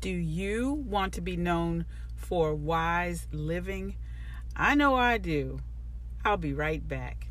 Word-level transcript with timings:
Do 0.00 0.08
you 0.08 0.72
want 0.72 1.12
to 1.14 1.20
be 1.20 1.36
known 1.36 1.84
for 2.16 2.54
wise 2.54 3.26
living? 3.32 3.96
I 4.56 4.74
know 4.74 4.94
I 4.94 5.18
do. 5.18 5.60
I'll 6.24 6.38
be 6.38 6.54
right 6.54 6.86
back. 6.88 7.26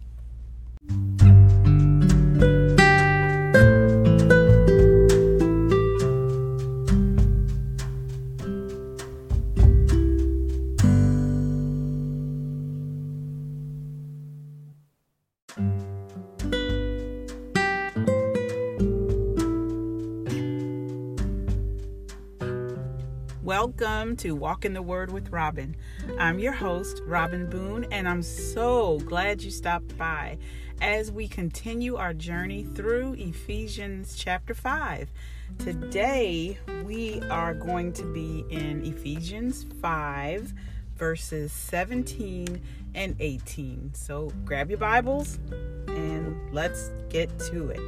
Welcome 23.49 24.15
to 24.17 24.35
Walk 24.35 24.63
in 24.63 24.73
the 24.73 24.81
Word 24.83 25.11
with 25.11 25.31
Robin. 25.31 25.75
I'm 26.19 26.37
your 26.37 26.53
host, 26.53 27.01
Robin 27.07 27.49
Boone, 27.49 27.87
and 27.91 28.07
I'm 28.07 28.21
so 28.21 28.99
glad 28.99 29.41
you 29.41 29.49
stopped 29.49 29.97
by 29.97 30.37
as 30.83 31.11
we 31.11 31.27
continue 31.27 31.95
our 31.95 32.13
journey 32.13 32.63
through 32.63 33.13
Ephesians 33.13 34.13
chapter 34.15 34.53
5. 34.53 35.09
Today, 35.57 36.59
we 36.85 37.21
are 37.31 37.55
going 37.55 37.91
to 37.93 38.03
be 38.13 38.45
in 38.51 38.85
Ephesians 38.85 39.65
5, 39.81 40.53
verses 40.95 41.51
17 41.51 42.61
and 42.93 43.15
18. 43.19 43.95
So 43.95 44.31
grab 44.45 44.69
your 44.69 44.77
Bibles 44.77 45.39
and 45.87 46.53
let's 46.53 46.91
get 47.09 47.39
to 47.51 47.69
it. 47.69 47.81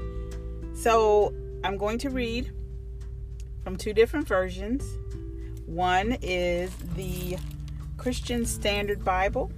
So, 0.76 1.36
I'm 1.64 1.78
going 1.78 2.00
to 2.00 2.10
read 2.10 2.52
from 3.64 3.76
two 3.76 3.94
different 3.94 4.28
versions 4.28 4.98
one 5.72 6.18
is 6.22 6.76
the 6.96 7.38
Christian 7.98 8.46
Standard 8.46 9.06
Bible, 9.06 9.52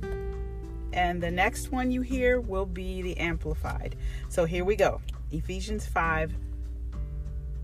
and 0.93 1.21
the 1.21 1.31
next 1.31 1.71
one 1.71 1.89
you 1.89 2.01
hear 2.01 2.39
will 2.39 2.67
be 2.67 3.01
the 3.01 3.17
Amplified. 3.17 3.95
So 4.29 4.45
here 4.45 4.63
we 4.63 4.75
go 4.75 5.01
Ephesians 5.31 5.87
5, 5.87 6.31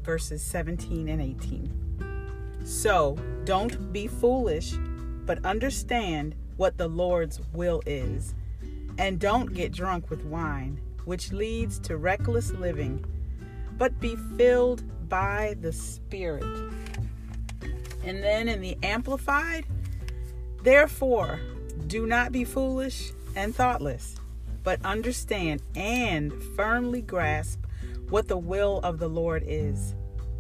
verses 0.02 0.42
17 0.42 1.10
and 1.10 1.22
18. 1.22 2.66
So 2.66 3.18
don't 3.46 3.94
be 3.94 4.08
foolish, 4.08 4.74
but 5.26 5.46
understand 5.46 6.36
what 6.58 6.78
the 6.78 6.88
Lord's 6.88 7.40
will 7.54 7.84
is. 7.86 8.34
And 8.98 9.20
don't 9.20 9.54
get 9.54 9.72
drunk 9.72 10.10
with 10.10 10.26
wine, 10.26 10.82
which 11.06 11.32
leads 11.32 11.78
to 11.82 11.98
reckless 11.98 12.52
living, 12.52 13.06
but 13.78 14.00
be 14.00 14.16
filled 14.38 14.84
by 15.08 15.56
the 15.62 15.72
Spirit 15.72 16.44
and 18.04 18.24
then 18.24 18.48
in 18.48 18.62
the 18.62 18.78
Amplified, 18.84 19.66
therefore, 20.64 21.40
do 21.88 22.06
not 22.06 22.32
be 22.32 22.44
foolish 22.44 23.12
and 23.36 23.56
thoughtless, 23.56 24.16
but 24.64 24.84
understand 24.86 25.62
and 25.76 26.34
firmly 26.56 27.02
grasp 27.02 27.60
what 28.10 28.28
the 28.28 28.38
will 28.38 28.80
of 28.80 29.00
the 29.00 29.10
Lord 29.10 29.44
is. 29.46 29.96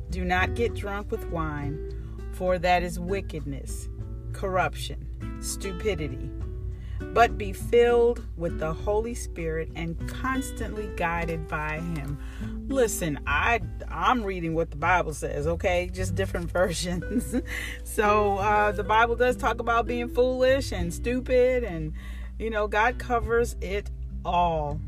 Do 0.09 0.25
not 0.25 0.55
get 0.55 0.73
drunk 0.73 1.11
with 1.11 1.25
wine, 1.27 1.93
for 2.33 2.57
that 2.57 2.83
is 2.83 2.99
wickedness, 2.99 3.87
corruption, 4.33 5.07
stupidity 5.41 6.31
but 6.99 7.37
be 7.37 7.53
filled 7.53 8.23
with 8.37 8.59
the 8.59 8.73
Holy 8.73 9.13
Spirit 9.13 9.69
and 9.75 9.97
constantly 10.07 10.89
guided 10.95 11.47
by 11.47 11.79
him. 11.79 12.19
Listen, 12.67 13.19
I 13.25 13.61
I'm 13.89 14.23
reading 14.23 14.53
what 14.53 14.71
the 14.71 14.77
Bible 14.77 15.13
says, 15.13 15.47
okay? 15.47 15.89
Just 15.91 16.15
different 16.15 16.51
versions. 16.51 17.35
so 17.83 18.37
uh, 18.37 18.71
the 18.71 18.83
Bible 18.83 19.15
does 19.15 19.35
talk 19.35 19.59
about 19.59 19.87
being 19.87 20.09
foolish 20.09 20.71
and 20.71 20.93
stupid, 20.93 21.63
and 21.63 21.93
you 22.37 22.49
know 22.49 22.67
God 22.67 22.99
covers 22.99 23.55
it 23.61 23.89
all, 24.23 24.79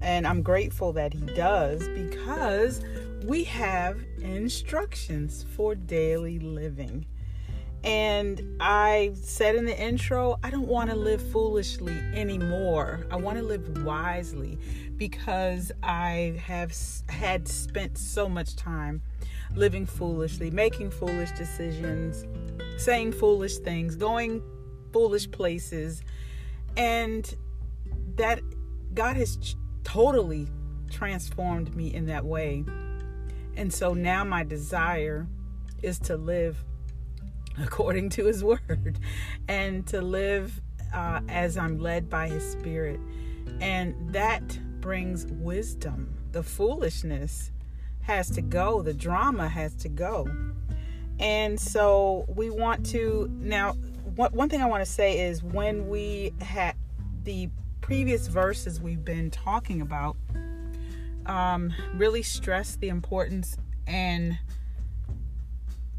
and 0.00 0.26
I'm 0.26 0.42
grateful 0.42 0.92
that 0.94 1.12
He 1.12 1.26
does 1.26 1.88
because 1.88 2.82
we 3.24 3.44
have 3.44 4.00
instructions 4.20 5.44
for 5.54 5.74
daily 5.74 6.38
living. 6.38 7.06
And 7.84 8.56
I 8.60 9.12
said 9.14 9.54
in 9.54 9.64
the 9.64 9.78
intro, 9.78 10.38
I 10.42 10.50
don't 10.50 10.66
want 10.66 10.90
to 10.90 10.96
live 10.96 11.22
foolishly 11.30 11.96
anymore. 12.12 13.06
I 13.10 13.16
want 13.16 13.38
to 13.38 13.44
live 13.44 13.84
wisely 13.84 14.58
because 14.96 15.70
I 15.82 16.40
have 16.44 16.72
had 17.08 17.46
spent 17.46 17.96
so 17.96 18.28
much 18.28 18.56
time 18.56 19.00
living 19.54 19.86
foolishly, 19.86 20.50
making 20.50 20.90
foolish 20.90 21.30
decisions, 21.32 22.26
saying 22.76 23.12
foolish 23.12 23.58
things, 23.58 23.94
going 23.96 24.42
foolish 24.92 25.30
places. 25.30 26.02
And 26.76 27.32
that 28.16 28.40
God 28.94 29.16
has 29.16 29.56
totally 29.84 30.48
transformed 30.90 31.74
me 31.76 31.94
in 31.94 32.06
that 32.06 32.24
way. 32.24 32.64
And 33.56 33.72
so 33.72 33.94
now 33.94 34.24
my 34.24 34.42
desire 34.44 35.26
is 35.82 35.98
to 36.00 36.16
live 36.16 36.64
according 37.62 38.10
to 38.10 38.26
his 38.26 38.44
word 38.44 38.98
and 39.48 39.86
to 39.86 40.00
live 40.00 40.60
uh, 40.92 41.20
as 41.28 41.56
I'm 41.56 41.78
led 41.78 42.08
by 42.08 42.28
his 42.28 42.48
spirit. 42.50 43.00
And 43.60 43.94
that 44.12 44.58
brings 44.80 45.26
wisdom. 45.26 46.14
The 46.32 46.42
foolishness 46.42 47.50
has 48.02 48.30
to 48.30 48.42
go, 48.42 48.82
the 48.82 48.94
drama 48.94 49.48
has 49.48 49.74
to 49.76 49.88
go. 49.88 50.28
And 51.18 51.58
so 51.58 52.24
we 52.28 52.50
want 52.50 52.86
to 52.86 53.28
now. 53.40 53.72
One 54.14 54.48
thing 54.48 54.62
I 54.62 54.66
want 54.66 54.84
to 54.84 54.90
say 54.90 55.20
is 55.28 55.44
when 55.44 55.88
we 55.88 56.32
had 56.40 56.74
the 57.22 57.48
previous 57.80 58.26
verses 58.26 58.80
we've 58.80 59.04
been 59.04 59.30
talking 59.30 59.80
about, 59.80 60.16
um, 61.26 61.72
really 61.94 62.22
stress 62.22 62.76
the 62.76 62.88
importance 62.88 63.56
and 63.86 64.38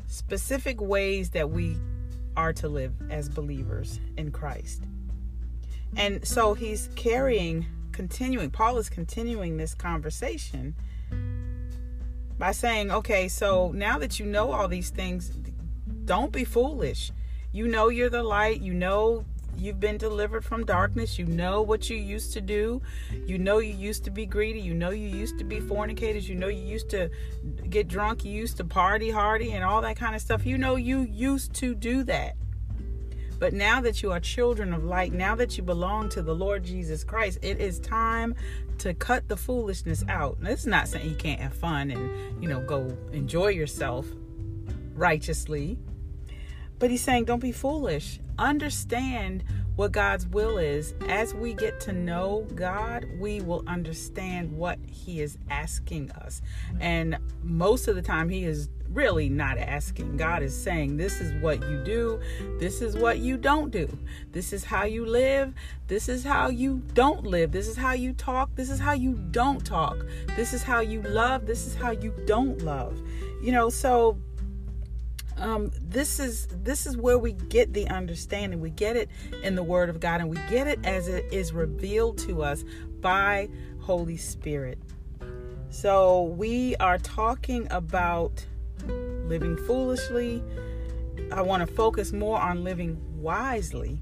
specific 0.10 0.82
ways 0.82 1.30
that 1.30 1.50
we 1.50 1.78
are 2.36 2.52
to 2.54 2.68
live 2.68 2.94
as 3.10 3.30
believers 3.30 4.00
in 4.18 4.32
Christ. 4.32 4.84
And 5.96 6.26
so 6.28 6.54
he's 6.54 6.90
carrying, 6.96 7.66
continuing, 7.92 8.50
Paul 8.50 8.78
is 8.78 8.90
continuing 8.90 9.58
this 9.58 9.74
conversation 9.74 10.76
by 12.38 12.52
saying, 12.52 12.92
okay, 12.92 13.28
so 13.28 13.72
now 13.74 14.00
that 14.00 14.20
you 14.20 14.26
know 14.26 14.52
all 14.52 14.68
these 14.68 14.90
things, 14.90 15.30
don't 16.06 16.32
be 16.32 16.44
foolish. 16.44 17.12
You 17.52 17.68
know 17.68 17.90
you're 17.90 18.10
the 18.10 18.24
light, 18.24 18.62
you 18.62 18.74
know 18.74 19.26
you've 19.60 19.80
been 19.80 19.98
delivered 19.98 20.44
from 20.44 20.66
darkness. 20.66 21.20
You 21.20 21.26
know 21.26 21.62
what 21.62 21.90
you 21.90 21.98
used 21.98 22.34
to 22.34 22.42
do. 22.42 22.82
You 23.26 23.38
know 23.38 23.60
you 23.60 23.74
used 23.74 24.04
to 24.06 24.12
be 24.12 24.26
greedy. 24.26 24.60
You 24.60 24.74
know 24.74 24.90
you 24.90 25.08
used 25.08 25.38
to 25.40 25.44
be 25.44 25.60
fornicators. 25.60 26.28
You 26.28 26.36
know 26.36 26.48
you 26.48 26.64
used 26.64 26.90
to 26.90 27.10
get 27.70 27.88
drunk. 27.88 28.24
You 28.24 28.32
used 28.32 28.58
to 28.58 28.66
party 28.66 29.10
hardy 29.10 29.52
and 29.52 29.64
all 29.64 29.82
that 29.82 29.98
kind 29.98 30.16
of 30.16 30.22
stuff. 30.22 30.46
You 30.46 30.58
know 30.58 30.76
you 30.76 31.02
used 31.02 31.54
to 31.56 31.76
do 31.76 32.04
that. 32.04 32.36
But 33.40 33.54
now 33.54 33.80
that 33.82 34.04
you 34.04 34.12
are 34.12 34.20
children 34.20 34.74
of 34.74 34.84
light, 34.84 35.14
now 35.14 35.34
that 35.36 35.58
you 35.58 35.64
belong 35.64 36.10
to 36.10 36.22
the 36.22 36.36
Lord 36.36 36.64
Jesus 36.64 37.06
Christ, 37.06 37.40
it 37.42 37.60
is 37.60 37.80
time 37.80 38.36
to 38.80 38.94
cut 38.94 39.30
the 39.30 39.38
foolishness 39.38 40.04
out. 40.10 40.42
Now, 40.42 40.50
this 40.50 40.62
is 40.62 40.68
not 40.68 40.90
saying 40.90 41.10
you 41.10 41.16
can't 41.16 41.40
have 41.40 41.54
fun 41.54 41.90
and, 41.90 42.44
you 42.44 42.50
know, 42.50 42.60
go 42.60 42.98
enjoy 43.14 43.48
yourself 43.48 44.06
righteously. 44.94 45.80
But 46.80 46.90
he's 46.90 47.04
saying, 47.04 47.26
don't 47.26 47.40
be 47.40 47.52
foolish. 47.52 48.20
Understand 48.38 49.44
what 49.80 49.94
God's 49.94 50.28
will 50.28 50.58
is. 50.58 50.94
As 51.08 51.34
we 51.34 51.54
get 51.54 51.80
to 51.82 51.94
know 51.94 52.46
God, 52.54 53.06
we 53.18 53.40
will 53.40 53.64
understand 53.66 54.52
what 54.52 54.78
He 54.86 55.22
is 55.22 55.38
asking 55.50 56.12
us. 56.12 56.42
And 56.82 57.18
most 57.44 57.88
of 57.88 57.96
the 57.96 58.02
time, 58.02 58.28
He 58.28 58.44
is 58.44 58.68
really 58.90 59.30
not 59.30 59.58
asking. 59.58 60.18
God 60.18 60.44
is 60.44 60.54
saying, 60.54 60.98
This 60.98 61.22
is 61.22 61.32
what 61.42 61.62
you 61.70 61.82
do, 61.82 62.20
this 62.60 62.82
is 62.82 62.98
what 62.98 63.20
you 63.20 63.38
don't 63.38 63.72
do, 63.72 63.88
this 64.34 64.52
is 64.52 64.66
how 64.66 64.84
you 64.84 65.06
live, 65.06 65.54
this 65.88 66.10
is 66.10 66.26
how 66.26 66.50
you 66.50 66.82
don't 66.94 67.26
live, 67.26 67.54
this 67.54 67.70
is 67.70 67.78
how 67.78 67.94
you 67.94 68.12
talk, 68.12 68.54
this 68.56 68.70
is 68.70 68.80
how 68.80 68.92
you 68.92 69.14
don't 69.32 69.66
talk, 69.66 70.06
this 70.36 70.54
is 70.54 70.62
how 70.62 70.82
you 70.82 71.02
love, 71.04 71.46
this 71.46 71.66
is 71.66 71.76
how 71.76 71.92
you 71.92 72.14
don't 72.26 72.62
love. 72.64 73.00
You 73.42 73.54
know, 73.54 73.70
so 73.70 74.18
um, 75.40 75.72
this 75.82 76.20
is 76.20 76.48
this 76.48 76.86
is 76.86 76.98
where 76.98 77.18
we 77.18 77.34
get 77.34 77.74
the 77.74 77.88
understanding. 77.88 78.60
We 78.60 78.70
get 78.70 78.96
it 78.96 79.10
in 79.44 79.56
the 79.56 79.64
Word 79.64 79.90
of 79.90 80.00
God, 80.00 80.22
and 80.22 80.30
we 80.30 80.38
get 80.50 80.68
it 80.68 80.80
as 80.86 81.08
it 81.08 81.26
is 81.32 81.54
revealed 81.54 82.18
to 82.20 82.44
us 82.44 82.64
by 83.02 83.50
Holy 83.80 84.18
Spirit. 84.18 84.78
So 85.70 86.24
we 86.24 86.76
are 86.78 86.98
talking 86.98 87.68
about 87.72 88.46
living 88.88 89.56
foolishly. 89.66 90.44
I 91.32 91.42
want 91.42 91.68
to 91.68 91.74
focus 91.74 92.12
more 92.12 92.40
on 92.40 92.64
living 92.64 93.00
wisely 93.22 94.02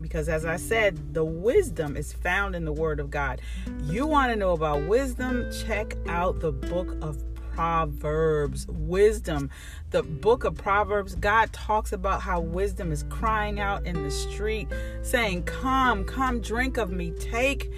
because 0.00 0.28
as 0.28 0.44
I 0.44 0.56
said, 0.56 1.14
the 1.14 1.24
wisdom 1.24 1.96
is 1.96 2.12
found 2.12 2.54
in 2.54 2.64
the 2.64 2.72
Word 2.72 3.00
of 3.00 3.10
God. 3.10 3.40
You 3.84 4.06
want 4.06 4.32
to 4.32 4.36
know 4.36 4.52
about 4.52 4.82
wisdom? 4.82 5.50
Check 5.66 5.96
out 6.06 6.40
the 6.40 6.52
book 6.52 6.96
of 7.02 7.22
Proverbs. 7.56 8.66
Wisdom. 8.68 9.48
The 9.90 10.02
book 10.02 10.44
of 10.44 10.56
Proverbs, 10.56 11.14
God 11.14 11.52
talks 11.54 11.92
about 11.92 12.20
how 12.20 12.38
wisdom 12.38 12.92
is 12.92 13.04
crying 13.08 13.58
out 13.58 13.86
in 13.86 14.02
the 14.02 14.10
street, 14.10 14.68
saying, 15.02 15.44
Come, 15.44 16.04
come, 16.04 16.42
drink 16.42 16.76
of 16.76 16.90
me. 16.90 17.12
Take 17.12 17.72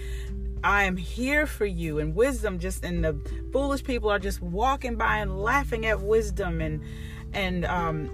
I 0.64 0.82
am 0.82 0.96
here 0.96 1.46
for 1.46 1.64
you. 1.64 2.00
And 2.00 2.16
wisdom 2.16 2.58
just 2.58 2.84
and 2.84 3.04
the 3.04 3.16
foolish 3.52 3.84
people 3.84 4.10
are 4.10 4.18
just 4.18 4.42
walking 4.42 4.96
by 4.96 5.18
and 5.18 5.40
laughing 5.40 5.86
at 5.86 6.00
wisdom 6.00 6.60
and 6.60 6.82
and 7.32 7.64
um 7.64 8.10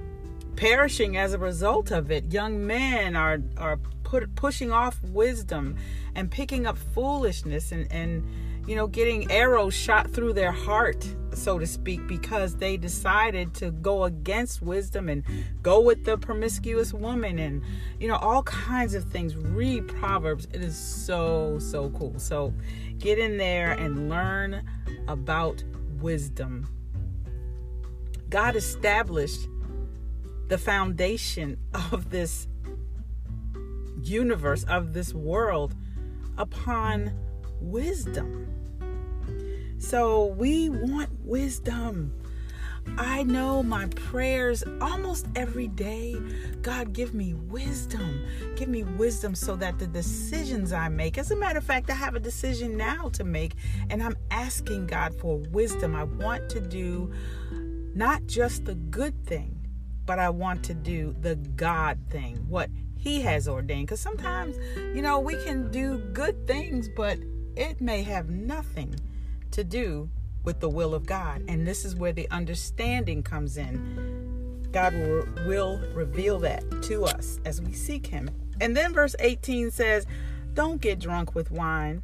perishing 0.57 1.17
as 1.17 1.33
a 1.33 1.39
result 1.39 1.91
of 1.91 2.11
it. 2.11 2.31
Young 2.31 2.67
men 2.67 3.17
are 3.17 3.39
are 3.57 3.79
put, 4.03 4.35
pushing 4.35 4.71
off 4.71 5.03
wisdom 5.03 5.77
and 6.15 6.31
picking 6.31 6.67
up 6.67 6.77
foolishness 6.77 7.73
and 7.73 7.91
and 7.91 8.23
you 8.67 8.77
know 8.77 8.87
getting 8.87 9.31
arrows 9.31 9.75
shot 9.75 10.11
through 10.11 10.33
their 10.33 10.53
heart 10.53 11.07
so 11.37 11.59
to 11.59 11.67
speak 11.67 12.07
because 12.07 12.57
they 12.57 12.77
decided 12.77 13.55
to 13.55 13.71
go 13.71 14.05
against 14.05 14.63
wisdom 14.63 15.09
and 15.09 15.25
go 15.63 15.81
with 15.81 16.05
the 16.05 16.17
promiscuous 16.17 16.93
woman 16.93 17.39
and 17.39 17.63
you 18.01 18.09
know 18.09 18.17
all 18.17 18.43
kinds 18.45 18.95
of 18.95 19.05
things. 19.05 19.37
Read 19.37 19.89
proverbs. 19.89 20.47
It 20.53 20.63
is 20.63 20.77
so 20.77 21.59
so 21.59 21.91
cool. 21.91 22.15
So 22.19 22.55
get 22.99 23.19
in 23.19 23.37
there 23.37 23.73
and 23.73 24.09
learn 24.09 24.65
about 25.09 25.63
wisdom. 26.01 26.69
God 28.31 28.57
established 28.57 29.49
the 30.49 30.59
foundation 30.59 31.59
of 31.93 32.11
this 32.11 32.49
universe, 34.03 34.65
of 34.65 34.93
this 34.93 35.15
world, 35.15 35.75
upon 36.37 37.13
wisdom. 37.61 38.49
So 39.79 40.27
we 40.27 40.71
want 40.71 41.11
wisdom. 41.23 42.13
I 42.99 43.23
know 43.23 43.63
my 43.63 43.87
prayers 43.89 44.63
almost 44.81 45.27
every 45.35 45.69
day. 45.69 46.17
God, 46.63 46.93
give 46.93 47.15
me 47.15 47.35
wisdom. 47.35 48.25
Give 48.57 48.69
me 48.69 48.85
wisdom 48.85 49.35
so 49.35 49.57
that 49.57 49.79
the 49.79 49.87
decisions 49.87 50.73
I 50.73 50.89
make, 50.89 51.19
as 51.19 51.31
a 51.31 51.37
matter 51.37 51.59
of 51.59 51.65
fact, 51.65 51.91
I 51.91 51.95
have 51.95 52.15
a 52.15 52.21
decision 52.21 52.77
now 52.77 53.09
to 53.11 53.25
make, 53.25 53.55
and 53.91 54.03
I'm 54.03 54.17
asking 54.31 54.87
God 54.87 55.15
for 55.15 55.39
wisdom. 55.51 55.95
I 55.97 56.05
want 56.05 56.49
to 56.51 56.61
do 56.61 57.13
not 57.95 58.27
just 58.27 58.65
the 58.65 58.75
good 58.75 59.27
thing, 59.27 59.67
but 60.07 60.19
I 60.19 60.31
want 60.31 60.63
to 60.65 60.75
do 60.75 61.17
the 61.21 61.37
God 61.37 61.99
thing, 62.11 62.37
what 62.49 62.71
He 62.97 63.23
has 63.23 63.49
ordained. 63.49 63.87
Because 63.87 64.01
sometimes, 64.01 64.57
you 64.95 65.03
know, 65.03 65.21
we 65.21 65.37
can 65.45 65.71
do 65.71 65.99
good 66.13 66.47
things, 66.47 66.89
but 66.97 67.19
it 67.57 67.81
may 67.81 68.03
have 68.03 68.29
nothing 68.29 68.95
to 69.51 69.65
do 69.65 70.09
with 70.43 70.61
the 70.61 70.69
will 70.69 70.95
of 70.95 71.07
God. 71.07 71.43
And 71.49 71.67
this 71.67 71.85
is 71.85 71.95
where 71.95 72.13
the 72.13 72.31
understanding 72.31 73.23
comes 73.23 73.57
in. 73.57 74.69
God 74.73 74.95
will, 74.95 75.27
will 75.47 75.79
reveal 75.95 76.39
that 76.41 76.65
to 76.83 77.05
us 77.05 77.41
as 77.45 77.63
we 77.63 77.73
seek 77.73 78.07
Him. 78.07 78.29
And 78.61 78.77
then 78.77 78.93
verse 78.93 79.15
18 79.19 79.71
says, 79.71 80.07
Don't 80.55 80.81
get 80.81 80.99
drunk 80.99 81.35
with 81.35 81.51
wine 81.51 82.03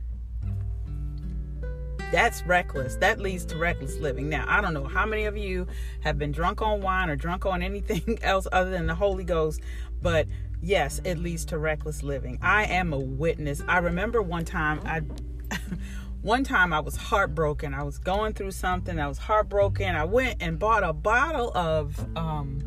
that's 2.11 2.43
reckless. 2.43 2.97
That 2.97 3.21
leads 3.21 3.45
to 3.47 3.57
reckless 3.57 3.99
living. 3.99 4.29
Now, 4.29 4.45
I 4.49 4.61
don't 4.61 4.75
know 4.75 4.85
how 4.85 5.07
many 5.07 5.27
of 5.27 5.37
you 5.37 5.69
have 6.01 6.19
been 6.19 6.33
drunk 6.33 6.61
on 6.61 6.81
wine 6.81 7.09
or 7.09 7.15
drunk 7.15 7.47
on 7.47 7.63
anything 7.63 8.19
else 8.23 8.49
other 8.51 8.71
than 8.71 8.87
the 8.87 8.95
Holy 8.95 9.23
Ghost, 9.23 9.61
but 10.03 10.27
yes, 10.61 11.01
it 11.05 11.19
leads 11.19 11.45
to 11.47 11.59
reckless 11.59 12.03
living. 12.03 12.39
I 12.43 12.65
am 12.65 12.93
a 12.93 12.99
witness. 12.99 13.63
I 13.69 13.79
remember 13.79 14.23
one 14.23 14.45
time 14.45 14.81
I 14.85 15.03
one 16.23 16.45
time 16.45 16.73
I 16.73 16.81
was 16.81 16.97
heartbroken. 16.97 17.75
I 17.75 17.83
was 17.83 17.99
going 17.99 18.35
through 18.35 18.53
something. 18.53 18.99
I 18.99 19.09
was 19.09 19.19
heartbroken. 19.19 19.95
I 19.95 20.05
went 20.05 20.43
and 20.43 20.59
bought 20.59 20.85
a 20.85 20.93
bottle 20.93 21.53
of 21.57 21.99
um 22.17 22.61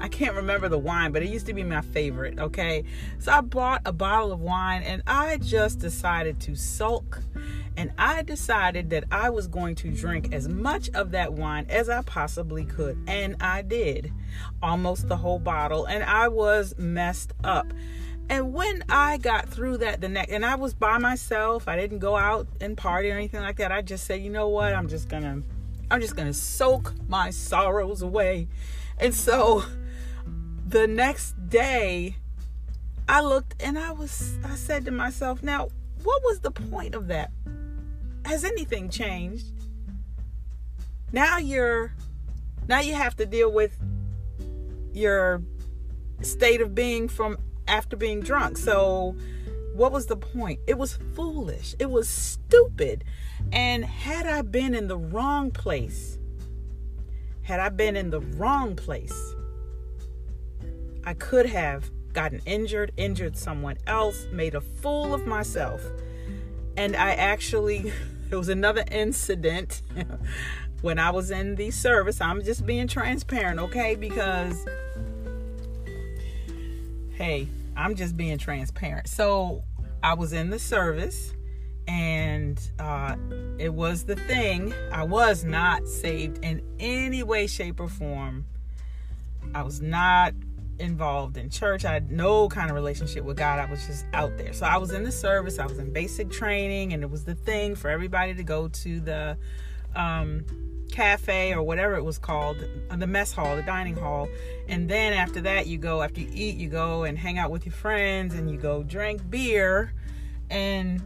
I 0.00 0.06
can't 0.06 0.36
remember 0.36 0.68
the 0.68 0.78
wine, 0.78 1.10
but 1.10 1.22
it 1.22 1.28
used 1.28 1.46
to 1.46 1.54
be 1.54 1.64
my 1.64 1.80
favorite, 1.80 2.38
okay? 2.38 2.84
So 3.18 3.32
I 3.32 3.40
bought 3.40 3.82
a 3.84 3.92
bottle 3.92 4.30
of 4.30 4.38
wine 4.38 4.82
and 4.84 5.02
I 5.08 5.38
just 5.38 5.80
decided 5.80 6.38
to 6.42 6.54
sulk 6.54 7.20
and 7.78 7.92
I 7.96 8.22
decided 8.22 8.90
that 8.90 9.04
I 9.12 9.30
was 9.30 9.46
going 9.46 9.76
to 9.76 9.92
drink 9.92 10.34
as 10.34 10.48
much 10.48 10.90
of 10.94 11.12
that 11.12 11.34
wine 11.34 11.66
as 11.68 11.88
I 11.88 12.02
possibly 12.02 12.64
could. 12.64 12.98
And 13.06 13.36
I 13.40 13.62
did 13.62 14.12
almost 14.60 15.06
the 15.06 15.16
whole 15.16 15.38
bottle, 15.38 15.84
and 15.84 16.02
I 16.02 16.26
was 16.26 16.74
messed 16.76 17.34
up. 17.44 17.72
And 18.30 18.52
when 18.52 18.84
I 18.88 19.16
got 19.16 19.48
through 19.48 19.78
that, 19.78 20.00
the 20.00 20.08
next, 20.08 20.30
and 20.30 20.44
I 20.44 20.54
was 20.56 20.74
by 20.74 20.98
myself, 20.98 21.66
I 21.66 21.76
didn't 21.76 21.98
go 21.98 22.16
out 22.16 22.46
and 22.60 22.76
party 22.76 23.10
or 23.10 23.14
anything 23.14 23.40
like 23.40 23.56
that. 23.56 23.72
I 23.72 23.80
just 23.80 24.04
said, 24.04 24.20
you 24.20 24.30
know 24.30 24.48
what? 24.48 24.74
I'm 24.74 24.88
just 24.88 25.08
gonna, 25.08 25.42
I'm 25.90 26.00
just 26.00 26.14
gonna 26.14 26.34
soak 26.34 26.92
my 27.08 27.30
sorrows 27.30 28.02
away. 28.02 28.48
And 28.98 29.14
so 29.14 29.64
the 30.66 30.86
next 30.86 31.32
day, 31.48 32.16
I 33.08 33.22
looked 33.22 33.54
and 33.62 33.78
I 33.78 33.92
was, 33.92 34.36
I 34.44 34.56
said 34.56 34.84
to 34.84 34.90
myself, 34.90 35.42
now, 35.42 35.68
what 36.02 36.22
was 36.24 36.40
the 36.40 36.50
point 36.50 36.94
of 36.94 37.08
that? 37.08 37.30
has 38.28 38.44
anything 38.44 38.90
changed? 38.90 39.46
Now 41.12 41.38
you're 41.38 41.94
now 42.68 42.80
you 42.80 42.94
have 42.94 43.16
to 43.16 43.26
deal 43.26 43.50
with 43.50 43.74
your 44.92 45.42
state 46.20 46.60
of 46.60 46.74
being 46.74 47.08
from 47.08 47.38
after 47.68 47.96
being 47.96 48.20
drunk. 48.20 48.58
So 48.58 49.14
what 49.74 49.92
was 49.92 50.06
the 50.06 50.16
point? 50.16 50.60
It 50.66 50.76
was 50.76 50.98
foolish. 51.14 51.74
It 51.78 51.90
was 51.90 52.08
stupid. 52.08 53.04
And 53.52 53.84
had 53.84 54.26
I 54.26 54.42
been 54.42 54.74
in 54.74 54.88
the 54.88 54.98
wrong 54.98 55.50
place, 55.50 56.18
had 57.42 57.60
I 57.60 57.68
been 57.68 57.96
in 57.96 58.10
the 58.10 58.20
wrong 58.20 58.74
place, 58.74 59.34
I 61.04 61.14
could 61.14 61.46
have 61.46 61.90
gotten 62.12 62.40
injured, 62.44 62.92
injured 62.96 63.36
someone 63.36 63.76
else, 63.86 64.26
made 64.32 64.54
a 64.54 64.60
fool 64.60 65.14
of 65.14 65.26
myself. 65.26 65.80
And 66.76 66.96
I 66.96 67.12
actually 67.12 67.92
it 68.30 68.36
was 68.36 68.48
another 68.48 68.84
incident 68.90 69.82
when 70.82 70.98
I 70.98 71.10
was 71.10 71.30
in 71.30 71.54
the 71.54 71.70
service. 71.70 72.20
I'm 72.20 72.42
just 72.42 72.66
being 72.66 72.88
transparent, 72.88 73.58
okay? 73.60 73.94
Because, 73.94 74.66
hey, 77.12 77.48
I'm 77.78 77.94
just 77.94 78.16
being 78.16 78.38
transparent. 78.38 79.08
So 79.08 79.62
I 80.02 80.14
was 80.14 80.32
in 80.32 80.50
the 80.50 80.58
service 80.58 81.32
and 81.86 82.60
uh, 82.80 83.16
it 83.58 83.72
was 83.72 84.04
the 84.04 84.16
thing. 84.16 84.74
I 84.92 85.04
was 85.04 85.44
not 85.44 85.86
saved 85.86 86.44
in 86.44 86.60
any 86.80 87.22
way, 87.22 87.46
shape, 87.46 87.78
or 87.80 87.88
form. 87.88 88.46
I 89.54 89.62
was 89.62 89.80
not 89.80 90.34
involved 90.80 91.36
in 91.36 91.50
church. 91.50 91.84
I 91.84 91.92
had 91.92 92.10
no 92.10 92.48
kind 92.48 92.68
of 92.68 92.74
relationship 92.74 93.24
with 93.24 93.36
God. 93.36 93.60
I 93.60 93.70
was 93.70 93.86
just 93.86 94.06
out 94.12 94.36
there. 94.36 94.52
So 94.52 94.66
I 94.66 94.76
was 94.76 94.90
in 94.90 95.04
the 95.04 95.12
service, 95.12 95.58
I 95.58 95.66
was 95.66 95.78
in 95.78 95.92
basic 95.92 96.30
training, 96.30 96.92
and 96.92 97.02
it 97.02 97.10
was 97.10 97.24
the 97.24 97.34
thing 97.34 97.76
for 97.76 97.88
everybody 97.88 98.34
to 98.34 98.42
go 98.42 98.68
to 98.68 99.00
the 99.00 99.38
um, 99.94 100.44
cafe 100.90 101.52
or 101.52 101.62
whatever 101.62 101.94
it 101.94 102.04
was 102.04 102.18
called, 102.18 102.56
uh, 102.90 102.96
the 102.96 103.06
mess 103.06 103.32
hall, 103.32 103.56
the 103.56 103.62
dining 103.62 103.96
hall. 103.96 104.28
And 104.68 104.88
then 104.88 105.12
after 105.12 105.40
that, 105.42 105.66
you 105.66 105.78
go, 105.78 106.02
after 106.02 106.20
you 106.20 106.28
eat, 106.32 106.56
you 106.56 106.68
go 106.68 107.04
and 107.04 107.18
hang 107.18 107.38
out 107.38 107.50
with 107.50 107.66
your 107.66 107.74
friends 107.74 108.34
and 108.34 108.50
you 108.50 108.56
go 108.56 108.82
drink 108.82 109.28
beer. 109.28 109.92
And 110.50 111.02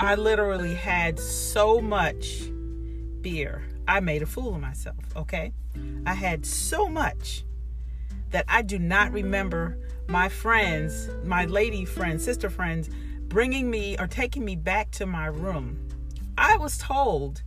I 0.00 0.14
literally 0.14 0.74
had 0.74 1.18
so 1.18 1.80
much 1.80 2.50
beer. 3.20 3.62
I 3.86 4.00
made 4.00 4.22
a 4.22 4.26
fool 4.26 4.54
of 4.54 4.60
myself, 4.60 4.96
okay? 5.16 5.52
I 6.06 6.14
had 6.14 6.46
so 6.46 6.88
much 6.88 7.44
that 8.30 8.44
I 8.48 8.62
do 8.62 8.78
not 8.78 9.12
remember 9.12 9.78
my 10.08 10.28
friends, 10.28 11.08
my 11.24 11.44
lady 11.44 11.84
friends, 11.84 12.24
sister 12.24 12.50
friends, 12.50 12.88
bringing 13.28 13.70
me 13.70 13.96
or 13.98 14.06
taking 14.06 14.44
me 14.44 14.56
back 14.56 14.90
to 14.92 15.06
my 15.06 15.26
room. 15.26 15.89
I 16.40 16.56
was 16.56 16.78
told 16.78 17.42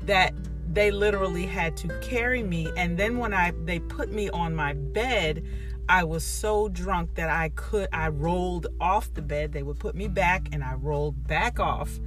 that 0.00 0.32
they 0.72 0.90
literally 0.90 1.44
had 1.44 1.76
to 1.76 1.88
carry 2.00 2.42
me 2.42 2.72
and 2.74 2.98
then 2.98 3.18
when 3.18 3.34
I 3.34 3.52
they 3.64 3.78
put 3.78 4.10
me 4.10 4.30
on 4.30 4.56
my 4.56 4.72
bed, 4.72 5.44
I 5.90 6.04
was 6.04 6.24
so 6.24 6.70
drunk 6.70 7.16
that 7.16 7.28
I 7.28 7.50
could 7.50 7.86
I 7.92 8.08
rolled 8.08 8.66
off 8.80 9.12
the 9.12 9.20
bed. 9.20 9.52
They 9.52 9.62
would 9.62 9.78
put 9.78 9.94
me 9.94 10.08
back 10.08 10.48
and 10.52 10.64
I 10.64 10.72
rolled 10.72 11.28
back 11.28 11.60
off. 11.60 12.00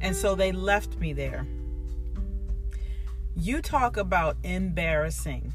And 0.00 0.14
so 0.14 0.36
they 0.36 0.52
left 0.52 0.96
me 0.98 1.12
there. 1.12 1.44
You 3.34 3.60
talk 3.60 3.96
about 3.96 4.36
embarrassing 4.44 5.52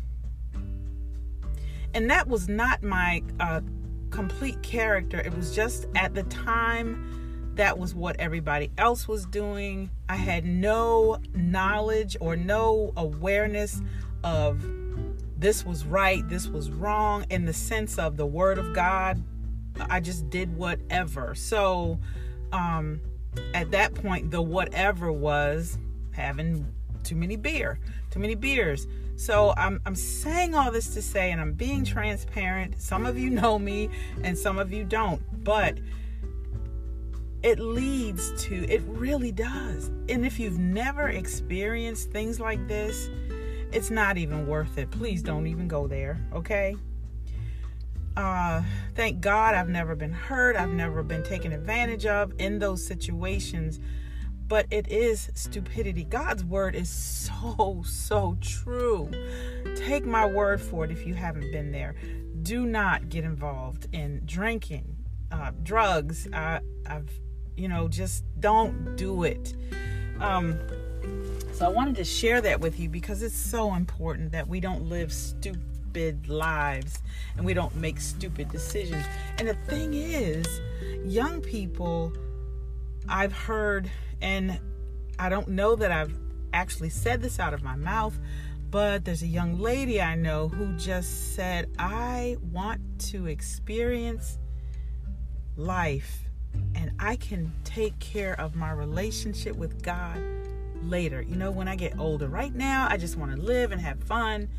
and 1.94 2.10
that 2.10 2.28
was 2.28 2.50
not 2.50 2.84
my 2.84 3.24
uh, 3.40 3.62
complete 4.10 4.62
character. 4.64 5.22
It 5.22 5.34
was 5.34 5.56
just 5.56 5.88
at 5.96 6.14
the 6.14 6.24
time 6.24 7.23
that 7.56 7.78
was 7.78 7.94
what 7.94 8.16
everybody 8.20 8.72
else 8.78 9.08
was 9.08 9.26
doing. 9.26 9.90
I 10.10 10.16
had 10.16 10.46
no 10.46 11.20
knowledge 11.34 12.18
or 12.20 12.36
no 12.36 12.94
awareness 12.98 13.82
of 14.24 14.66
this 15.38 15.66
was 15.66 15.86
right, 15.86 16.28
this 16.30 16.48
was 16.48 16.72
wrong 16.72 17.26
in 17.30 17.46
the 17.46 17.54
sense 17.54 18.00
of 18.00 18.16
the 18.18 18.26
word 18.26 18.58
of 18.58 18.74
God. 18.74 19.22
I 19.90 20.00
just 20.00 20.30
did 20.30 20.56
whatever. 20.56 21.36
So 21.36 22.00
um, 22.54 23.02
at 23.54 23.72
that 23.72 23.94
point, 23.94 24.32
the 24.32 24.42
whatever 24.42 25.12
was 25.12 25.78
having 26.12 26.66
too 27.04 27.16
many 27.16 27.36
beer, 27.36 27.80
too 28.10 28.20
many 28.20 28.36
beers. 28.36 28.88
So 29.16 29.54
I'm 29.58 29.82
I'm 29.86 29.96
saying 29.96 30.56
all 30.56 30.72
this 30.72 30.94
to 30.94 31.02
say, 31.02 31.32
and 31.32 31.42
I'm 31.42 31.54
being 31.54 31.84
transparent. 31.84 32.82
Some 32.82 33.06
of 33.06 33.18
you 33.18 33.30
know 33.30 33.60
me, 33.60 33.90
and 34.24 34.38
some 34.38 34.58
of 34.58 34.72
you 34.72 34.84
don't, 34.84 35.22
but 35.44 35.78
it 37.44 37.60
leads 37.60 38.32
to 38.46 38.66
it 38.70 38.82
really 38.88 39.32
does. 39.32 39.92
And 40.10 40.26
if 40.26 40.40
you've 40.40 40.60
never 40.60 41.10
experienced 41.10 42.12
things 42.12 42.40
like 42.40 42.68
this, 42.68 43.10
it's 43.72 43.92
not 43.92 44.18
even 44.18 44.48
worth 44.48 44.78
it. 44.78 44.90
Please 44.92 45.22
don't 45.22 45.48
even 45.48 45.68
go 45.68 45.88
there, 45.88 46.26
okay? 46.34 46.76
Uh, 48.16 48.62
thank 48.96 49.22
God 49.22 49.56
I've 49.56 49.70
never 49.70 49.96
been 49.96 50.14
hurt. 50.14 50.56
I've 50.56 50.72
never 50.72 51.04
been 51.04 51.24
taken 51.24 51.52
advantage 51.52 52.06
of 52.06 52.32
in 52.38 52.60
those 52.60 52.86
situations. 52.86 53.80
But 54.48 54.68
it 54.70 54.88
is 54.90 55.32
stupidity. 55.34 56.04
God's 56.04 56.44
word 56.44 56.76
is 56.76 56.90
so, 56.90 57.84
so 57.86 58.38
true. 58.40 59.10
Take 59.76 60.06
my 60.06 60.26
word 60.26 60.62
for 60.62 60.86
it 60.86 60.92
if 60.92 61.08
you 61.08 61.16
haven't 61.16 61.52
been 61.52 61.72
there. 61.72 61.96
Do 62.44 62.66
not 62.66 63.10
get 63.10 63.24
involved 63.24 63.88
in 63.94 64.22
drinking, 64.26 64.96
uh, 65.32 65.52
drugs. 65.64 66.28
I, 66.32 66.60
I've, 66.86 67.10
you 67.56 67.68
know, 67.68 67.88
just 67.88 68.24
don't 68.40 68.96
do 68.96 69.24
it. 69.24 69.54
Um, 70.20 70.60
so 71.54 71.66
I 71.66 71.70
wanted 71.70 71.96
to 71.98 72.04
share 72.04 72.42
that 72.42 72.60
with 72.60 72.80
you 72.80 72.90
because 72.90 73.22
it's 73.22 73.36
so 73.36 73.74
important 73.76 74.32
that 74.32 74.48
we 74.48 74.60
don't 74.60 74.90
live 74.90 75.14
stupid 75.14 76.28
lives 76.28 77.00
and 77.38 77.46
we 77.46 77.54
don't 77.54 77.76
make 77.76 78.00
stupid 78.00 78.50
decisions. 78.50 79.06
And 79.38 79.48
the 79.48 79.54
thing 79.68 79.94
is, 79.94 80.46
young 81.06 81.42
people, 81.42 82.14
I've 83.08 83.34
heard, 83.34 83.90
and 84.22 84.60
I 85.20 85.30
don't 85.30 85.50
know 85.50 85.76
that 85.76 85.92
I've 85.92 86.14
actually 86.54 86.90
said 86.90 87.22
this 87.22 87.40
out 87.40 87.54
of 87.54 87.62
my 87.62 87.76
mouth, 87.76 88.18
but 88.72 89.06
there's 89.06 89.22
a 89.22 89.28
young 89.28 89.60
lady 89.60 90.02
I 90.02 90.16
know 90.16 90.48
who 90.48 90.76
just 90.78 91.36
said, 91.36 91.70
I 91.78 92.38
want 92.52 92.82
to 93.12 93.28
experience 93.28 94.40
life 95.56 96.24
and 96.76 96.92
I 97.00 97.16
can 97.16 97.52
take 97.64 97.98
care 98.00 98.40
of 98.40 98.56
my 98.56 98.72
relationship 98.72 99.56
with 99.56 99.84
God 99.84 100.22
later. 100.84 101.22
You 101.22 101.36
know, 101.36 101.52
when 101.52 101.68
I 101.68 101.76
get 101.76 101.98
older. 101.98 102.28
Right 102.28 102.54
now, 102.54 102.88
I 102.90 102.98
just 102.98 103.18
want 103.18 103.36
to 103.36 103.42
live 103.42 103.72
and 103.72 103.82
have 103.82 104.04
fun 104.04 104.50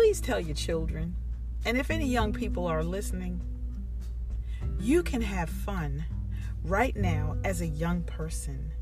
please 0.00 0.20
tell 0.20 0.40
your 0.40 0.54
children, 0.54 1.14
and 1.66 1.76
if 1.76 1.90
any 1.90 2.06
young 2.06 2.32
people 2.32 2.66
are 2.66 2.82
listening, 2.82 3.38
you 4.78 5.02
can 5.02 5.20
have 5.20 5.50
fun 5.50 6.02
right 6.64 6.96
now 6.96 7.36
as 7.44 7.60
a 7.60 7.66
young 7.66 8.02
person 8.04 8.72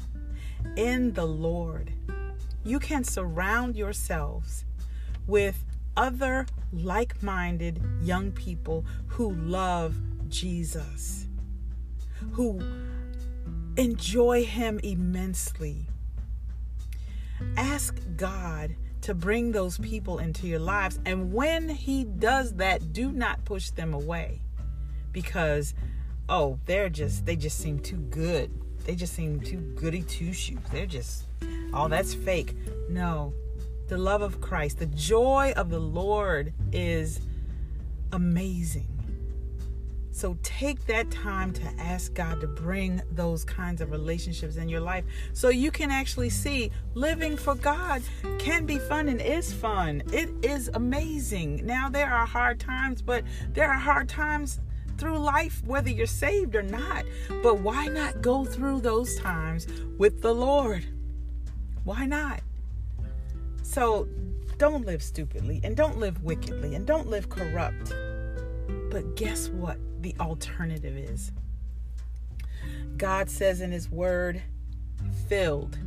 in 0.76 1.12
the 1.14 1.26
Lord. 1.26 1.93
You 2.62 2.78
can 2.78 3.02
surround 3.02 3.75
yourselves 3.75 4.64
with 5.26 5.64
other 5.99 6.47
like 6.73 7.23
minded 7.23 7.83
young 8.00 8.31
people 8.33 8.87
who 9.09 9.33
love 9.35 9.97
Jesus, 10.28 11.26
who 12.33 12.62
enjoy 13.76 14.45
Him 14.45 14.81
immensely. 14.83 15.88
Ask 17.57 18.00
God 18.17 18.75
to 19.02 19.14
bring 19.14 19.52
those 19.52 19.78
people 19.78 20.19
into 20.19 20.47
your 20.47 20.61
lives. 20.61 20.99
And 21.05 21.33
when 21.33 21.69
He 21.69 22.05
does 22.05 22.55
that, 22.55 22.93
do 22.93 23.11
not 23.11 23.45
push 23.45 23.71
them 23.71 23.93
away 23.93 24.40
because, 25.12 25.75
oh, 26.28 26.59
they're 26.67 26.88
just, 26.88 27.26
they 27.26 27.37
just 27.37 27.59
seem 27.59 27.81
too 27.81 27.97
good. 27.97 28.50
They 28.85 28.95
just 28.95 29.14
seem 29.14 29.40
too 29.40 29.59
goody 29.76 30.02
two 30.02 30.33
shoes. 30.33 30.59
They're 30.71 30.87
just, 30.87 31.25
oh, 31.75 31.88
that's 31.88 32.14
fake. 32.14 32.55
No, 32.88 33.33
the 33.88 33.99
love 33.99 34.23
of 34.23 34.40
Christ, 34.40 34.78
the 34.78 34.87
joy 34.87 35.52
of 35.57 35.71
the 35.71 35.78
Lord 35.78 36.52
is 36.73 37.21
amazing. 38.12 38.87
So 40.11 40.37
take 40.42 40.85
that 40.87 41.12
time 41.12 41.52
to 41.52 41.62
ask 41.78 42.12
God 42.12 42.40
to 42.40 42.49
bring 42.49 43.00
those 43.12 43.45
kinds 43.45 43.80
of 43.80 43.92
relationships 43.92 44.57
in 44.57 44.68
your 44.68 44.80
life 44.80 45.04
so 45.33 45.49
you 45.49 45.71
can 45.71 45.92
actually 45.92 46.30
see 46.30 46.73
living 46.95 47.37
for 47.37 47.54
God 47.54 48.02
can 48.40 48.66
be 48.66 48.78
fun 48.78 49.09
and 49.09 49.21
is 49.21 49.52
fun. 49.52 50.02
It 50.12 50.30
is 50.42 50.71
amazing. 50.75 51.64
Now, 51.64 51.88
there 51.88 52.12
are 52.12 52.26
hard 52.26 52.59
times, 52.59 53.00
but 53.00 53.23
there 53.52 53.71
are 53.71 53.78
hard 53.78 54.09
times 54.09 54.59
through 54.99 55.18
life, 55.18 55.62
whether 55.64 55.88
you're 55.88 56.07
saved 56.07 56.57
or 56.57 56.62
not. 56.62 57.04
But 57.40 57.61
why 57.61 57.87
not 57.87 58.21
go 58.21 58.45
through 58.45 58.80
those 58.80 59.14
times 59.21 59.68
with 59.99 60.21
the 60.21 60.35
Lord? 60.35 60.85
Why 61.85 62.07
not? 62.07 62.40
So 63.69 64.09
don't 64.57 64.87
live 64.87 65.03
stupidly 65.03 65.61
and 65.63 65.77
don't 65.77 65.99
live 65.99 66.25
wickedly 66.25 66.75
and 66.75 66.87
don't 66.87 67.09
live 67.09 67.29
corrupt. 67.29 67.93
But 68.91 69.15
guess 69.15 69.51
what? 69.51 69.77
The 70.01 70.15
alternative 70.19 70.97
is 70.97 71.33
God 72.97 73.29
says 73.29 73.61
in 73.61 73.71
His 73.71 73.91
Word, 73.91 74.41
filled 75.29 75.79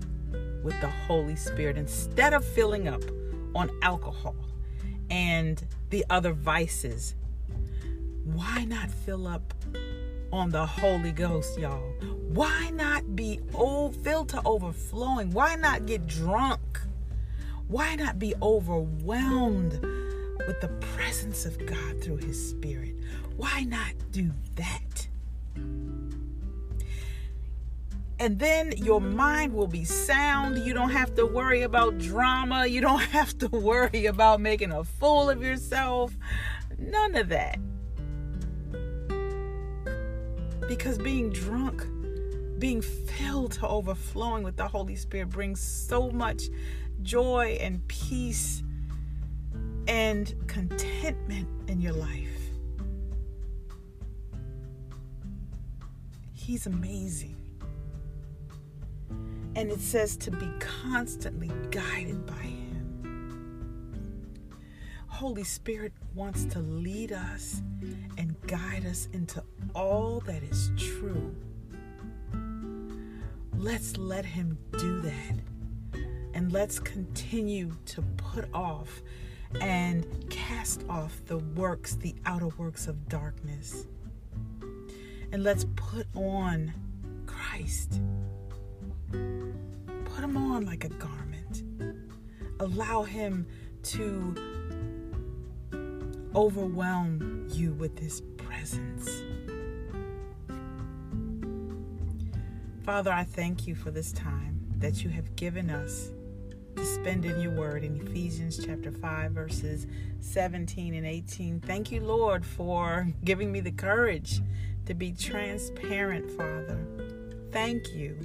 with 0.64 0.80
the 0.80 0.90
Holy 1.08 1.36
Spirit 1.36 1.76
instead 1.76 2.34
of 2.36 2.46
filling 2.46 2.88
up 2.88 3.02
on 3.56 3.72
alcohol 3.82 4.36
and 5.10 5.66
the 5.90 6.06
other 6.12 6.34
vices. 6.34 7.16
Why 8.26 8.64
not 8.66 8.92
fill 8.92 9.26
up 9.26 9.56
on 10.32 10.52
the 10.52 10.68
Holy 10.68 11.12
Ghost, 11.12 11.58
y'all? 11.58 11.94
Why 12.30 12.70
not 12.70 13.16
be 13.16 13.40
old, 13.56 13.96
filled 13.96 14.30
to 14.30 14.42
overflowing? 14.46 15.32
Why 15.32 15.56
not 15.56 15.88
get 15.88 16.06
drunk? 16.06 16.81
Why 17.72 17.96
not 17.96 18.20
be 18.20 18.36
overwhelmed 18.42 19.80
with 20.46 20.60
the 20.60 20.68
presence 20.68 21.46
of 21.46 21.66
God 21.66 22.02
through 22.02 22.18
His 22.18 22.50
Spirit. 22.50 22.96
Why 23.38 23.64
not 23.64 23.94
do 24.12 24.32
that? 24.56 25.08
And 28.20 28.38
then 28.38 28.74
your 28.78 29.02
mind 29.02 29.54
will 29.54 29.68
be 29.68 29.84
sound. 29.84 30.58
You 30.60 30.74
don't 30.74 30.92
have 30.92 31.16
to 31.16 31.26
worry 31.26 31.64
about 31.64 31.98
drama. 31.98 32.68
You 32.68 32.82
don't 32.82 33.00
have 33.18 33.38
to 33.40 33.48
worry 33.48 34.06
about 34.06 34.42
making 34.42 34.72
a 34.72 34.84
fool 34.84 35.30
of 35.30 35.42
yourself. 35.42 36.16
None 36.78 37.16
of 37.16 37.30
that. 37.30 37.58
Because 40.68 40.98
being 40.98 41.32
drunk, 41.32 41.88
being 42.60 42.82
filled 42.82 43.54
to 43.54 43.68
overflowing 43.68 44.44
with 44.44 44.56
the 44.56 44.68
Holy 44.68 44.96
Spirit 44.96 45.30
brings 45.30 45.60
so 45.60 46.12
much 46.12 46.44
joy 47.04 47.58
and 47.60 47.86
peace 47.88 48.64
and 49.88 50.34
contentment 50.48 51.48
in 51.68 51.82
your 51.82 51.94
life. 51.94 52.28
He's 56.34 56.66
amazing. 56.66 57.36
And 59.56 59.72
it 59.72 59.80
says 59.80 60.18
to 60.18 60.32
be 60.32 60.50
constantly 60.60 61.52
guided 61.72 62.26
by 62.26 62.34
Him. 62.34 62.62
Holy 65.08 65.44
Spirit 65.44 65.94
wants 66.16 66.46
to 66.46 66.60
lead 66.60 67.12
us 67.12 67.62
and 68.18 68.36
guide 68.48 68.86
us 68.86 69.08
into 69.14 69.44
all 69.76 70.22
that 70.26 70.42
is 70.42 70.72
true. 70.78 71.36
Let's 73.56 73.98
let 73.98 74.26
Him 74.26 74.58
do 74.78 75.02
that. 75.02 75.51
And 76.42 76.52
let's 76.52 76.80
continue 76.80 77.78
to 77.86 78.02
put 78.18 78.52
off 78.52 79.04
and 79.60 80.08
cast 80.32 80.84
off 80.90 81.22
the 81.28 81.38
works, 81.38 81.94
the 81.94 82.16
outer 82.26 82.48
works 82.48 82.88
of 82.88 83.08
darkness. 83.08 83.86
And 85.32 85.44
let's 85.44 85.68
put 85.76 86.08
on 86.16 86.74
Christ. 87.28 88.02
Put 89.12 90.24
him 90.24 90.36
on 90.36 90.66
like 90.66 90.84
a 90.84 90.90
garment. 90.90 91.62
Allow 92.60 93.04
him 93.04 93.46
to 93.84 94.36
overwhelm 96.34 97.50
you 97.52 97.74
with 97.74 98.00
his 98.00 98.22
presence. 98.38 99.22
Father, 102.84 103.12
I 103.12 103.26
thank 103.26 103.68
you 103.68 103.76
for 103.76 103.92
this 103.92 104.12
time 104.12 104.60
that 104.80 105.04
you 105.04 105.12
have 105.12 105.36
given 105.36 105.70
us 105.70 106.10
spend 106.86 107.26
in 107.26 107.40
your 107.40 107.52
word 107.52 107.84
in 107.84 107.96
Ephesians 107.96 108.64
chapter 108.66 108.92
5, 108.92 109.32
verses 109.32 109.88
17 110.20 110.94
and 110.94 111.06
18. 111.06 111.60
Thank 111.60 111.92
you, 111.92 112.02
Lord, 112.02 112.46
for 112.46 113.08
giving 113.24 113.52
me 113.52 113.60
the 113.60 113.72
courage 113.72 114.42
to 114.86 114.94
be 114.94 115.12
transparent, 115.12 116.30
Father. 116.32 116.88
Thank 117.52 117.94
you 117.94 118.18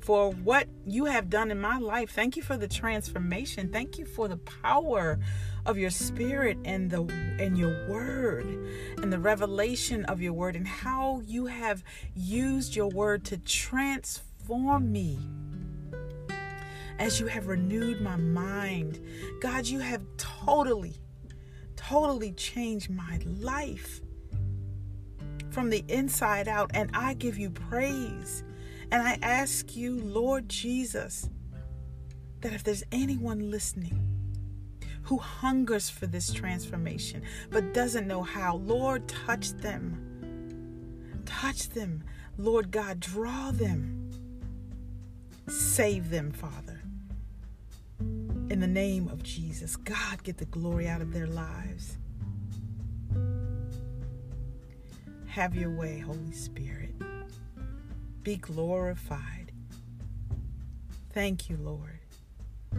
for 0.00 0.32
what 0.32 0.68
you 0.86 1.04
have 1.04 1.30
done 1.30 1.50
in 1.50 1.60
my 1.60 1.78
life. 1.78 2.10
Thank 2.10 2.36
you 2.36 2.42
for 2.42 2.56
the 2.56 2.68
transformation. 2.68 3.70
Thank 3.70 3.98
you 3.98 4.06
for 4.06 4.28
the 4.28 4.38
power 4.38 5.18
of 5.66 5.76
your 5.76 5.90
spirit 5.90 6.56
and 6.64 6.90
the 6.90 7.02
and 7.38 7.58
your 7.58 7.86
word 7.86 8.46
and 9.02 9.12
the 9.12 9.18
revelation 9.18 10.04
of 10.06 10.22
your 10.22 10.32
word 10.32 10.56
and 10.56 10.66
how 10.66 11.20
you 11.26 11.46
have 11.46 11.84
used 12.14 12.74
your 12.74 12.88
word 12.88 13.24
to 13.26 13.36
transform 13.36 14.26
transform 14.50 14.90
me 14.90 15.16
as 17.00 17.18
you 17.18 17.26
have 17.26 17.48
renewed 17.48 18.02
my 18.02 18.16
mind. 18.16 19.00
God, 19.40 19.66
you 19.66 19.80
have 19.80 20.04
totally, 20.18 20.94
totally 21.74 22.32
changed 22.32 22.90
my 22.90 23.18
life 23.38 24.02
from 25.50 25.70
the 25.70 25.82
inside 25.88 26.46
out, 26.46 26.70
and 26.74 26.90
I 26.94 27.14
give 27.14 27.38
you 27.38 27.50
praise. 27.50 28.44
And 28.92 29.02
I 29.02 29.18
ask 29.22 29.74
you, 29.76 29.98
Lord 29.98 30.48
Jesus, 30.48 31.30
that 32.42 32.52
if 32.52 32.62
there's 32.62 32.84
anyone 32.92 33.50
listening 33.50 34.06
who 35.02 35.16
hungers 35.16 35.88
for 35.88 36.06
this 36.06 36.32
transformation 36.32 37.22
but 37.50 37.72
doesn't 37.72 38.06
know 38.06 38.22
how, 38.22 38.56
Lord, 38.56 39.08
touch 39.08 39.52
them. 39.54 41.22
Touch 41.24 41.70
them. 41.70 42.04
Lord 42.36 42.70
God, 42.70 43.00
draw 43.00 43.52
them. 43.52 44.10
Save 45.48 46.10
them, 46.10 46.30
Father. 46.30 46.79
In 48.50 48.58
the 48.58 48.66
name 48.66 49.06
of 49.06 49.22
Jesus, 49.22 49.76
God, 49.76 50.24
get 50.24 50.38
the 50.38 50.44
glory 50.46 50.88
out 50.88 51.00
of 51.00 51.12
their 51.12 51.28
lives. 51.28 51.96
Have 55.28 55.54
your 55.54 55.70
way, 55.70 56.00
Holy 56.00 56.32
Spirit. 56.32 56.92
Be 58.24 58.34
glorified. 58.34 59.52
Thank 61.12 61.48
you, 61.48 61.58
Lord. 61.58 62.00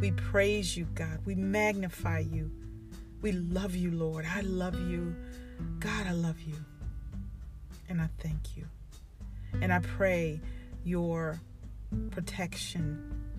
We 0.02 0.12
praise 0.12 0.76
you, 0.76 0.88
God. 0.94 1.20
We 1.26 1.36
magnify 1.36 2.20
you. 2.20 2.52
We 3.22 3.32
love 3.32 3.74
you, 3.74 3.92
Lord. 3.92 4.26
I 4.30 4.42
love 4.42 4.76
you. 4.90 5.16
God, 5.80 6.06
I 6.06 6.12
love 6.12 6.42
you. 6.42 6.58
And 7.88 8.02
I 8.02 8.10
thank 8.20 8.58
you. 8.58 8.66
And 9.62 9.72
I 9.72 9.80
pray 9.80 10.42
your 10.84 11.40
protection 12.10 13.31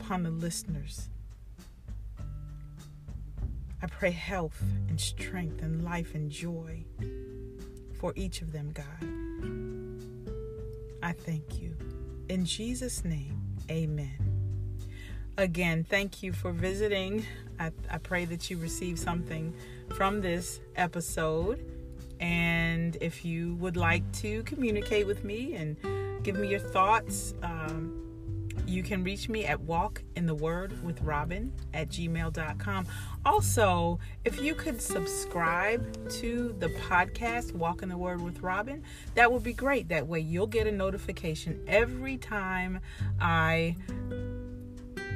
upon 0.00 0.22
the 0.22 0.30
listeners. 0.30 1.08
I 3.80 3.86
pray 3.86 4.10
health 4.10 4.60
and 4.88 5.00
strength 5.00 5.62
and 5.62 5.84
life 5.84 6.14
and 6.14 6.30
joy 6.30 6.84
for 8.00 8.12
each 8.16 8.42
of 8.42 8.52
them, 8.52 8.72
God. 8.72 8.84
I 11.02 11.12
thank 11.12 11.60
you. 11.60 11.76
In 12.28 12.44
Jesus' 12.44 13.04
name, 13.04 13.40
amen. 13.70 14.16
Again, 15.36 15.84
thank 15.88 16.22
you 16.22 16.32
for 16.32 16.50
visiting. 16.50 17.24
I, 17.60 17.70
I 17.88 17.98
pray 17.98 18.24
that 18.24 18.50
you 18.50 18.58
receive 18.58 18.98
something 18.98 19.54
from 19.94 20.20
this 20.20 20.60
episode. 20.74 21.64
And 22.18 22.96
if 23.00 23.24
you 23.24 23.54
would 23.54 23.76
like 23.76 24.10
to 24.14 24.42
communicate 24.42 25.06
with 25.06 25.22
me 25.22 25.54
and 25.54 25.76
give 26.24 26.36
me 26.36 26.48
your 26.48 26.58
thoughts, 26.58 27.34
um, 27.44 28.07
you 28.68 28.82
can 28.82 29.02
reach 29.02 29.28
me 29.28 29.44
at 29.44 29.60
walk 29.60 30.02
in 30.16 30.26
the 30.26 30.34
word 30.34 30.82
with 30.84 31.00
robin 31.02 31.52
at 31.74 31.88
gmail.com 31.88 32.86
also 33.24 33.98
if 34.24 34.40
you 34.40 34.54
could 34.54 34.80
subscribe 34.80 36.10
to 36.10 36.54
the 36.58 36.68
podcast 36.88 37.52
walk 37.52 37.82
in 37.82 37.88
the 37.88 37.96
word 37.96 38.20
with 38.20 38.40
robin 38.40 38.82
that 39.14 39.32
would 39.32 39.42
be 39.42 39.52
great. 39.52 39.88
That 39.88 40.06
way 40.06 40.20
you'll 40.20 40.46
get 40.46 40.66
a 40.66 40.72
notification 40.72 41.62
every 41.66 42.16
time 42.16 42.80
i 43.20 43.76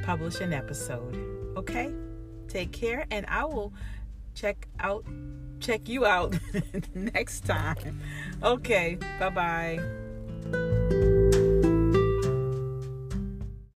publish 0.02 0.40
an 0.40 0.52
episode. 0.52 1.16
Okay? 1.56 1.92
Take 2.48 2.72
care 2.72 3.06
and 3.10 3.24
i 3.26 3.44
will 3.44 3.72
check 4.34 4.66
out 4.80 5.04
check 5.60 5.88
you 5.88 6.04
out 6.04 6.34
next 6.94 7.44
time. 7.44 8.00
Okay 8.42 8.98
bye 9.18 9.30
bye 9.30 10.01